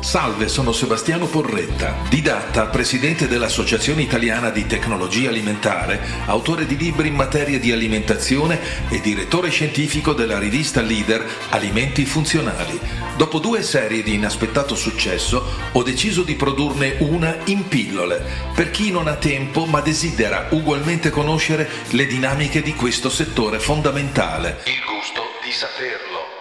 Salve, 0.00 0.48
sono 0.48 0.72
Sebastiano 0.72 1.26
Porretta, 1.26 1.96
didatta, 2.08 2.66
presidente 2.66 3.26
dell'Associazione 3.26 4.02
Italiana 4.02 4.50
di 4.50 4.64
Tecnologia 4.64 5.28
Alimentare, 5.28 6.00
autore 6.26 6.66
di 6.66 6.76
libri 6.76 7.08
in 7.08 7.14
materia 7.14 7.58
di 7.58 7.72
alimentazione 7.72 8.60
e 8.88 9.00
direttore 9.00 9.50
scientifico 9.50 10.12
della 10.12 10.38
rivista 10.38 10.80
Leader 10.80 11.26
Alimenti 11.50 12.04
Funzionali. 12.04 12.78
Dopo 13.16 13.40
due 13.40 13.62
serie 13.62 14.04
di 14.04 14.14
inaspettato 14.14 14.76
successo, 14.76 15.44
ho 15.72 15.82
deciso 15.82 16.22
di 16.22 16.36
produrne 16.36 16.94
una 17.00 17.36
in 17.44 17.66
pillole, 17.66 18.24
per 18.54 18.70
chi 18.70 18.92
non 18.92 19.08
ha 19.08 19.16
tempo 19.16 19.66
ma 19.66 19.80
desidera 19.80 20.46
ugualmente 20.50 21.10
conoscere 21.10 21.68
le 21.90 22.06
dinamiche 22.06 22.62
di 22.62 22.74
questo 22.74 23.10
settore 23.10 23.58
fondamentale. 23.58 24.60
Il 24.64 24.80
gusto 24.86 25.22
di 25.44 25.50
saperlo. 25.50 26.36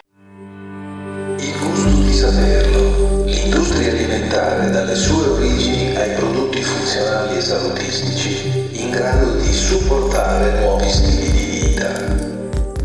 Il 1.40 1.60
gusto 1.60 2.02
di 2.02 2.14
saperlo. 2.14 2.67
Alimentare 4.38 4.70
dalle 4.70 4.96
sue 4.96 5.30
origini 5.30 5.96
ai 5.96 6.14
prodotti 6.14 6.62
funzionali 6.62 7.38
e 7.38 7.42
salutistici, 7.42 8.84
in 8.84 8.92
grado 8.92 9.36
di 9.42 9.52
supportare 9.52 10.60
nuovi 10.60 10.88
stili 10.92 11.32
di 11.32 11.70
vita. 11.70 12.06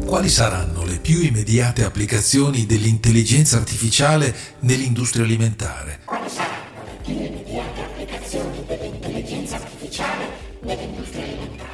Quali 0.07 0.31
saranno 0.31 0.83
le 0.87 0.99
più 0.99 1.21
immediate 1.21 1.85
applicazioni 1.85 2.65
dell'intelligenza 2.65 3.59
artificiale 3.59 4.35
nell'industria 4.61 5.25
alimentare? 5.25 6.01
Quali 6.07 6.31
saranno 6.31 6.85
le 6.87 6.99
più 7.03 7.17
immediate 7.21 7.81
applicazioni 7.83 8.65
dell'intelligenza 8.67 9.57
artificiale 9.57 10.27
nell'industria 10.63 11.23
alimentare? 11.23 11.69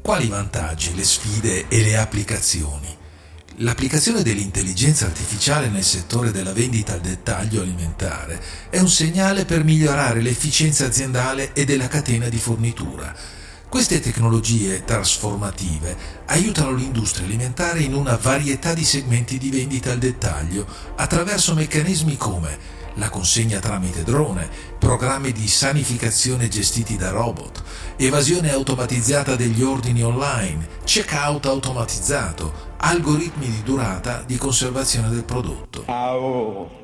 Quali 0.00 0.26
vantaggi, 0.28 0.94
le 0.94 1.04
sfide 1.04 1.68
e 1.68 1.82
le 1.82 1.98
applicazioni? 1.98 3.00
L'applicazione 3.62 4.24
dell'intelligenza 4.24 5.06
artificiale 5.06 5.68
nel 5.68 5.84
settore 5.84 6.32
della 6.32 6.52
vendita 6.52 6.94
al 6.94 7.00
dettaglio 7.00 7.62
alimentare 7.62 8.40
è 8.68 8.80
un 8.80 8.88
segnale 8.88 9.44
per 9.44 9.62
migliorare 9.62 10.20
l'efficienza 10.20 10.86
aziendale 10.86 11.52
e 11.52 11.64
della 11.64 11.86
catena 11.86 12.28
di 12.28 12.38
fornitura. 12.38 13.14
Queste 13.68 14.00
tecnologie 14.00 14.82
trasformative 14.84 15.96
aiutano 16.26 16.72
l'industria 16.72 17.24
alimentare 17.24 17.82
in 17.82 17.94
una 17.94 18.16
varietà 18.16 18.74
di 18.74 18.84
segmenti 18.84 19.38
di 19.38 19.50
vendita 19.50 19.92
al 19.92 19.98
dettaglio 19.98 20.66
attraverso 20.96 21.54
meccanismi 21.54 22.16
come 22.16 22.80
la 22.94 23.08
consegna 23.08 23.58
tramite 23.58 24.02
drone, 24.02 24.48
programmi 24.78 25.32
di 25.32 25.48
sanificazione 25.48 26.48
gestiti 26.48 26.96
da 26.96 27.10
robot, 27.10 27.62
evasione 27.96 28.52
automatizzata 28.52 29.36
degli 29.36 29.62
ordini 29.62 30.02
online, 30.02 30.68
checkout 30.84 31.46
automatizzato, 31.46 32.70
algoritmi 32.78 33.46
di 33.46 33.62
durata 33.62 34.22
di 34.26 34.36
conservazione 34.36 35.08
del 35.08 35.24
prodotto. 35.24 35.84
Ah, 35.86 36.16
oh. 36.16 36.80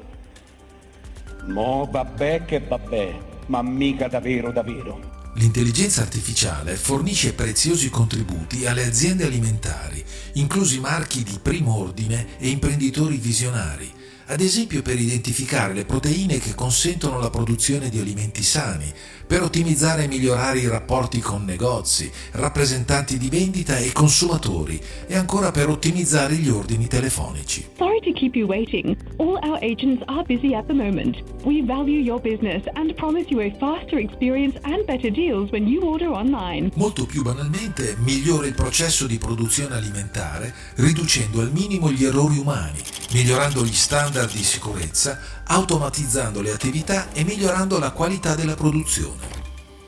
Mo 1.47 1.89
vabbè 1.91 2.45
che 2.45 2.61
vabbè, 2.61 3.19
ma 3.47 3.62
mica 3.62 4.09
davvero 4.09 4.53
davvero. 4.53 5.17
L'intelligenza 5.34 6.03
artificiale 6.03 6.75
fornisce 6.75 7.33
preziosi 7.33 7.91
contributi 7.91 8.67
alle 8.67 8.84
aziende 8.84 9.25
alimentari, 9.25 10.05
inclusi 10.33 10.81
marchi 10.81 11.23
di 11.23 11.39
primo 11.41 11.77
ordine 11.77 12.39
e 12.39 12.48
imprenditori 12.48 13.17
visionari, 13.19 13.89
ad 14.30 14.40
esempio 14.42 14.82
per 14.82 14.98
identificare 14.98 15.72
le 15.72 15.86
proteine 15.86 16.38
che 16.38 16.54
consentono 16.54 17.18
la 17.18 17.30
produzione 17.30 17.88
di 17.88 17.98
alimenti 17.98 18.42
sani, 18.42 18.92
per 19.26 19.42
ottimizzare 19.42 20.04
e 20.04 20.06
migliorare 20.06 20.58
i 20.58 20.68
rapporti 20.68 21.20
con 21.20 21.44
negozi, 21.44 22.10
rappresentanti 22.32 23.16
di 23.16 23.28
vendita 23.30 23.78
e 23.78 23.92
consumatori 23.92 24.80
e 25.06 25.16
ancora 25.16 25.50
per 25.50 25.68
ottimizzare 25.68 26.34
gli 26.34 26.48
ordini 26.48 26.88
telefonici. 26.88 27.68
Sorry 27.76 28.00
to 28.00 28.12
keep 28.12 28.34
you 28.34 28.46
waiting. 28.46 28.96
All 29.16 29.38
our 29.42 29.58
agents 29.62 30.02
are 30.06 30.24
busy 30.26 30.54
at 30.54 30.66
the 30.66 30.74
moment. 30.74 31.22
We 31.44 31.62
value 31.62 32.00
your 32.00 32.20
business 32.20 32.62
and 32.74 32.92
promise 32.94 33.26
you 33.28 33.40
a 33.40 33.50
faster 33.58 33.98
experience 33.98 34.58
and 34.62 34.84
better 34.84 35.10
deals 35.10 35.50
when 35.50 35.66
you 35.66 35.82
order 35.82 36.08
online. 36.08 36.70
Molto 36.74 37.06
più 37.06 37.22
banalmente, 37.22 37.96
migliora 38.00 38.46
il 38.46 38.54
processo 38.54 39.06
di 39.06 39.16
produzione 39.16 39.74
alimentare 39.74 40.55
riducendo 40.77 41.40
al 41.40 41.50
minimo 41.52 41.90
gli 41.90 42.05
errori 42.05 42.36
umani, 42.38 42.80
migliorando 43.12 43.64
gli 43.64 43.72
standard 43.72 44.17
di 44.24 44.42
sicurezza, 44.42 45.18
automatizzando 45.45 46.40
le 46.40 46.52
attività 46.52 47.12
e 47.12 47.24
migliorando 47.24 47.79
la 47.79 47.90
qualità 47.90 48.34
della 48.34 48.55
produzione. 48.55 49.36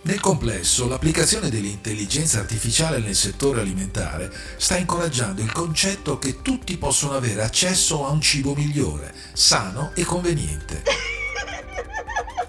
Nel 0.03 0.19
complesso, 0.19 0.89
l'applicazione 0.89 1.51
dell'intelligenza 1.51 2.39
artificiale 2.39 3.01
nel 3.01 3.15
settore 3.15 3.61
alimentare 3.61 4.33
sta 4.57 4.79
incoraggiando 4.79 5.43
il 5.43 5.53
concetto 5.53 6.19
che 6.19 6.41
tutti 6.41 6.79
possono 6.79 7.13
avere 7.13 7.43
accesso 7.43 8.07
a 8.07 8.11
un 8.11 8.21
cibo 8.21 8.55
migliore, 8.55 9.15
sano 9.35 9.93
e 9.95 10.05
conveniente. 10.05 10.83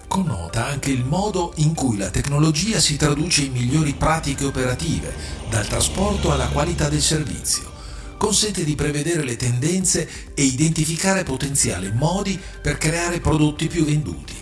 Connota 0.08 0.66
anche 0.66 0.92
il 0.92 1.04
modo 1.04 1.54
in 1.58 1.74
cui 1.74 1.98
la 1.98 2.10
tecnologia 2.10 2.80
si 2.80 2.96
traduce 2.96 3.44
in 3.44 3.52
migliori 3.52 3.94
pratiche 3.94 4.46
operative, 4.46 5.14
dal 5.50 5.68
trasporto 5.68 6.32
alla 6.32 6.48
qualità 6.48 6.88
del 6.88 7.02
servizio. 7.02 7.71
Consente 8.22 8.64
di 8.64 8.76
prevedere 8.76 9.24
le 9.24 9.36
tendenze 9.36 10.08
e 10.36 10.44
identificare 10.44 11.24
potenziali 11.24 11.92
modi 11.92 12.40
per 12.62 12.78
creare 12.78 13.20
prodotti 13.20 13.66
più 13.66 13.84
venduti. 13.84 14.36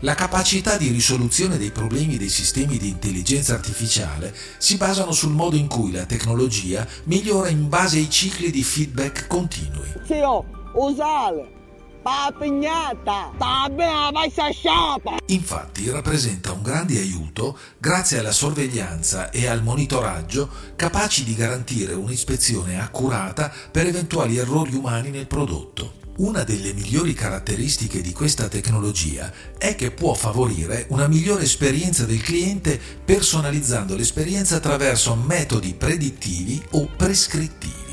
La 0.00 0.16
capacità 0.16 0.76
di 0.76 0.88
risoluzione 0.88 1.56
dei 1.56 1.70
problemi 1.70 2.16
dei 2.16 2.28
sistemi 2.28 2.78
di 2.78 2.88
intelligenza 2.88 3.54
artificiale 3.54 4.34
si 4.58 4.76
basano 4.76 5.12
sul 5.12 5.30
modo 5.30 5.54
in 5.54 5.68
cui 5.68 5.92
la 5.92 6.04
tecnologia 6.04 6.84
migliora 7.04 7.48
in 7.48 7.68
base 7.68 7.98
ai 7.98 8.10
cicli 8.10 8.50
di 8.50 8.64
feedback 8.64 9.28
continui. 9.28 9.92
Zio, 10.04 10.44
usale, 10.74 11.57
papignata, 12.02 13.30
tabea 13.36 14.10
vai 14.10 14.30
sciapa. 14.30 15.16
Infatti 15.26 15.90
rappresenta 15.90 16.52
un 16.52 16.62
grande 16.62 16.98
aiuto 16.98 17.58
grazie 17.78 18.18
alla 18.18 18.32
sorveglianza 18.32 19.30
e 19.30 19.46
al 19.46 19.62
monitoraggio 19.62 20.48
capaci 20.76 21.24
di 21.24 21.34
garantire 21.34 21.94
un'ispezione 21.94 22.80
accurata 22.80 23.52
per 23.70 23.86
eventuali 23.86 24.36
errori 24.36 24.74
umani 24.74 25.10
nel 25.10 25.26
prodotto. 25.26 26.06
Una 26.18 26.42
delle 26.42 26.72
migliori 26.72 27.14
caratteristiche 27.14 28.00
di 28.00 28.12
questa 28.12 28.48
tecnologia 28.48 29.32
è 29.56 29.76
che 29.76 29.92
può 29.92 30.14
favorire 30.14 30.86
una 30.88 31.06
migliore 31.06 31.44
esperienza 31.44 32.06
del 32.06 32.20
cliente 32.20 32.80
personalizzando 33.04 33.94
l'esperienza 33.94 34.56
attraverso 34.56 35.14
metodi 35.14 35.74
predittivi 35.74 36.60
o 36.70 36.88
prescrittivi. 36.96 37.87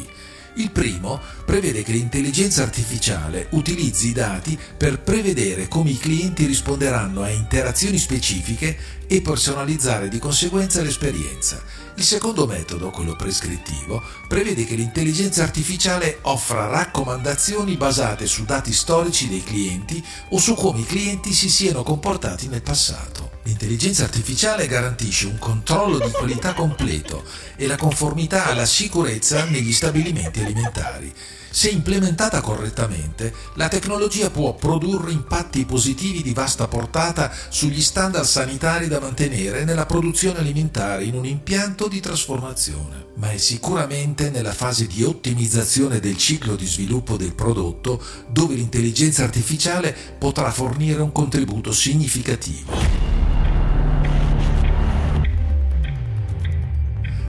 Il 0.58 0.72
primo 0.72 1.20
prevede 1.46 1.84
che 1.84 1.92
l'intelligenza 1.92 2.64
artificiale 2.64 3.48
utilizzi 3.52 4.08
i 4.08 4.14
dati 4.14 4.58
per 4.78 5.02
prevedere 5.02 5.68
come 5.68 5.90
i 5.90 5.98
clienti 5.98 6.46
risponderanno 6.46 7.24
a 7.24 7.30
interazioni 7.30 7.98
specifiche 7.98 8.78
e 9.06 9.22
personalizzare 9.22 10.08
di 10.08 10.18
conseguenza 10.18 10.82
l'esperienza. 10.82 11.62
Il 11.96 12.04
secondo 12.04 12.46
metodo, 12.46 12.90
quello 12.90 13.18
prescrittivo, 13.18 14.02
prevede 14.30 14.66
che 14.66 14.76
l'intelligenza 14.76 15.44
artificiale 15.44 16.20
offra 16.22 16.68
raccomandazioni 16.68 17.76
basate 17.76 18.26
su 18.26 18.46
dati 18.46 18.72
storici 18.72 19.28
dei 19.28 19.44
clienti 19.44 20.02
o 20.30 20.38
su 20.38 20.56
come 20.56 20.80
i 20.80 20.86
clienti 20.86 21.34
si 21.34 21.50
siano 21.50 21.84
comportati 21.84 22.48
nel 22.48 22.62
passato. 22.62 23.35
L'intelligenza 23.46 24.06
artificiale 24.06 24.66
garantisce 24.66 25.28
un 25.28 25.38
controllo 25.38 26.00
di 26.00 26.10
qualità 26.10 26.54
completo 26.54 27.24
e 27.56 27.68
la 27.68 27.76
conformità 27.76 28.48
alla 28.48 28.66
sicurezza 28.66 29.46
negli 29.46 29.72
stabilimenti 29.72 30.40
alimentari. 30.40 31.14
Se 31.52 31.70
implementata 31.70 32.42
correttamente, 32.42 33.32
la 33.54 33.68
tecnologia 33.68 34.32
può 34.32 34.56
produrre 34.56 35.12
impatti 35.12 35.64
positivi 35.64 36.24
di 36.24 36.34
vasta 36.34 36.68
portata 36.68 37.32
sugli 37.50 37.82
standard 37.82 38.26
sanitari 38.26 38.88
da 38.88 39.00
mantenere 39.00 39.64
nella 39.64 39.86
produzione 39.86 40.40
alimentare 40.40 41.04
in 41.04 41.14
un 41.14 41.26
impianto 41.26 41.88
di 41.88 42.00
trasformazione, 42.00 43.10
ma 43.18 43.32
è 43.32 43.38
sicuramente 43.38 44.32
nella 44.32 44.54
fase 44.54 44.88
di 44.88 45.04
ottimizzazione 45.04 46.00
del 46.00 46.18
ciclo 46.18 46.56
di 46.56 46.66
sviluppo 46.66 47.16
del 47.16 47.36
prodotto 47.36 48.04
dove 48.28 48.56
l'intelligenza 48.56 49.24
artificiale 49.24 49.96
potrà 50.18 50.52
fornire 50.52 51.02
un 51.02 51.12
contributo 51.12 51.72
significativo. 51.72 53.05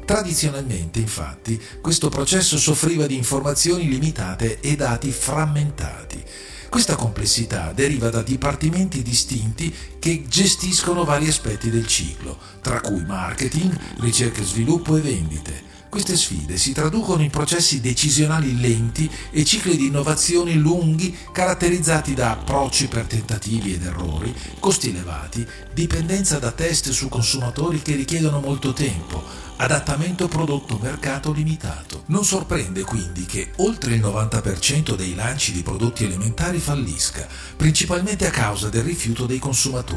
Tradizionalmente, 0.07 1.01
infatti, 1.01 1.61
questo 1.81 2.09
processo 2.09 2.59
soffriva 2.59 3.09
di 3.09 3.17
informazioni 3.17 3.89
limitate 3.89 4.61
e 4.61 4.77
dati 4.77 5.11
frammentati. 5.11 6.23
Questa 6.69 6.95
complessità 6.95 7.73
deriva 7.73 8.09
da 8.09 8.23
dipartimenti 8.23 9.03
distinti 9.03 9.75
che 10.07 10.23
gestiscono 10.29 11.03
vari 11.03 11.27
aspetti 11.27 11.69
del 11.69 11.89
ciclo, 11.89 12.39
tra 12.61 12.81
cui 12.81 13.05
marketing, 13.05 13.77
ricerca 13.99 14.41
e 14.41 14.45
sviluppo 14.45 14.97
e 14.97 15.01
vendite. 15.01 15.65
Queste 15.89 16.17
sfide 16.17 16.59
si 16.59 16.73
traducono 16.73 17.23
in 17.23 17.31
processi 17.31 17.81
decisionali 17.81 18.61
lenti 18.61 19.11
e 19.33 19.45
cicli 19.45 19.77
di 19.77 19.87
innovazioni 19.87 20.55
lunghi 20.55 21.17
caratterizzati 21.33 22.15
da 22.15 22.33
approcci 22.33 22.87
per 22.87 23.07
tentativi 23.07 23.75
ed 23.75 23.85
errori, 23.85 24.33
costi 24.61 24.91
elevati, 24.91 25.45
dipendenza 25.73 26.39
da 26.39 26.53
test 26.53 26.91
su 26.91 27.09
consumatori 27.09 27.83
che 27.83 27.97
richiedono 27.97 28.39
molto 28.39 28.73
tempo, 28.73 29.25
adattamento 29.57 30.29
prodotto-mercato 30.29 31.33
limitato. 31.33 32.03
Non 32.07 32.25
sorprende 32.25 32.83
quindi 32.83 33.25
che 33.25 33.53
oltre 33.57 33.95
il 33.95 34.03
90% 34.03 34.95
dei 34.95 35.15
lanci 35.15 35.53
di 35.53 35.63
prodotti 35.63 36.05
alimentari 36.05 36.59
fallisca, 36.59 37.27
principalmente 37.57 38.27
a 38.27 38.31
causa 38.31 38.69
del 38.69 38.83
rifiuto 38.83 39.25
dei 39.25 39.39
consumatori. 39.39 39.96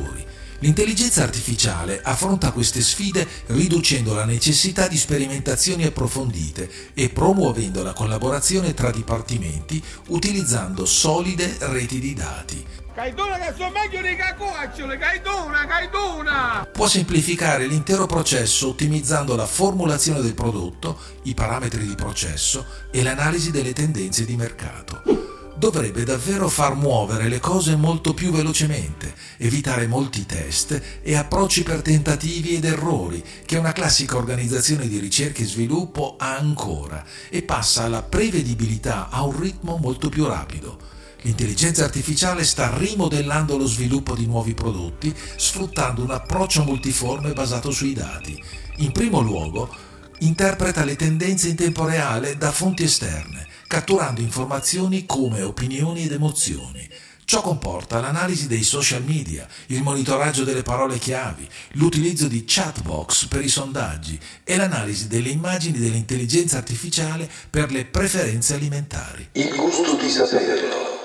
L'intelligenza 0.61 1.23
artificiale 1.23 2.01
affronta 2.03 2.51
queste 2.51 2.81
sfide 2.81 3.25
riducendo 3.47 4.13
la 4.13 4.25
necessità 4.25 4.87
di 4.89 4.97
sperimentazioni 4.97 5.85
approfondite 5.85 6.69
e 6.93 7.09
promuovendo 7.09 7.81
la 7.81 7.93
collaborazione 7.93 8.73
tra 8.73 8.91
dipartimenti 8.91 9.81
utilizzando 10.07 10.85
solide 10.85 11.55
reti 11.59 11.99
di 11.99 12.13
dati. 12.13 12.65
Caidona 12.93 13.37
che 13.37 13.53
sono 13.55 13.69
meglio 13.69 14.01
di 14.01 14.13
cacuacciole, 14.17 14.97
caidona, 14.97 15.65
caidona! 15.65 16.67
Può 16.73 16.87
semplificare 16.87 17.65
l'intero 17.65 18.05
processo 18.05 18.69
ottimizzando 18.69 19.37
la 19.37 19.45
formulazione 19.45 20.19
del 20.19 20.33
prodotto, 20.33 20.99
i 21.23 21.33
parametri 21.33 21.87
di 21.87 21.95
processo 21.95 22.65
e 22.91 23.01
l'analisi 23.01 23.51
delle 23.51 23.71
tendenze 23.71 24.25
di 24.25 24.35
mercato 24.35 25.28
dovrebbe 25.59 26.05
davvero 26.05 26.47
far 26.47 26.73
muovere 26.73 27.27
le 27.27 27.41
cose 27.41 27.75
molto 27.75 28.13
più 28.13 28.31
velocemente, 28.31 29.13
evitare 29.37 29.87
molti 29.87 30.25
test 30.25 30.81
e 31.01 31.15
approcci 31.15 31.63
per 31.63 31.81
tentativi 31.81 32.55
ed 32.55 32.63
errori 32.63 33.21
che 33.45 33.57
una 33.57 33.73
classica 33.73 34.15
organizzazione 34.15 34.87
di 34.87 34.99
ricerca 34.99 35.41
e 35.41 35.45
sviluppo 35.45 36.15
ha 36.17 36.37
ancora 36.37 37.05
e 37.29 37.43
passa 37.43 37.83
alla 37.83 38.01
prevedibilità 38.01 39.09
a 39.09 39.23
un 39.23 39.37
ritmo 39.37 39.75
molto 39.75 40.07
più 40.07 40.25
rapido. 40.25 40.79
L'intelligenza 41.23 41.83
artificiale 41.83 42.45
sta 42.45 42.77
rimodellando 42.77 43.57
lo 43.57 43.67
sviluppo 43.67 44.15
di 44.15 44.25
nuovi 44.25 44.53
prodotti 44.53 45.13
sfruttando 45.35 46.01
un 46.03 46.11
approccio 46.11 46.63
multiforme 46.63 47.33
basato 47.33 47.69
sui 47.71 47.91
dati. 47.91 48.41
In 48.77 48.93
primo 48.93 49.19
luogo, 49.19 49.75
interpreta 50.19 50.85
le 50.85 50.95
tendenze 50.95 51.49
in 51.49 51.55
tempo 51.55 51.85
reale 51.85 52.37
da 52.37 52.49
fonti 52.49 52.83
esterne 52.83 53.48
catturando 53.69 54.19
informazioni 54.19 55.05
come 55.05 55.43
opinioni 55.43 56.05
ed 56.05 56.11
emozioni. 56.11 56.89
Ciò 57.23 57.41
comporta 57.41 57.99
l'analisi 57.99 58.47
dei 58.47 58.63
social 58.63 59.03
media, 59.03 59.47
il 59.67 59.83
monitoraggio 59.83 60.43
delle 60.43 60.63
parole 60.63 60.97
chiavi, 60.97 61.47
l'utilizzo 61.73 62.27
di 62.27 62.45
chatbox 62.47 63.27
per 63.27 63.43
i 63.43 63.47
sondaggi 63.47 64.19
e 64.43 64.57
l'analisi 64.57 65.07
delle 65.07 65.29
immagini 65.29 65.77
dell'intelligenza 65.77 66.57
artificiale 66.57 67.29
per 67.47 67.69
le 67.69 67.85
preferenze 67.85 68.55
alimentari. 68.55 69.29
Il 69.33 69.53
gusto 69.55 69.95
di 69.97 70.09
saperlo. 70.09 70.98